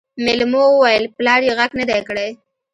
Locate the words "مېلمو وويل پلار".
0.25-1.39